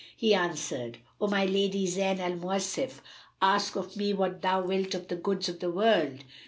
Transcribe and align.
He 0.17 0.33
answered, 0.33 0.97
"O 1.19 1.27
my 1.27 1.45
lady 1.45 1.85
Zayn 1.85 2.17
al 2.17 2.31
Mawasif, 2.31 3.01
ask 3.39 3.75
of 3.75 3.95
me 3.95 4.15
what 4.15 4.41
thou 4.41 4.63
wilt 4.65 4.95
of 4.95 5.09
the 5.09 5.15
goods 5.15 5.47
of 5.47 5.59
the 5.59 5.69
world." 5.69 6.23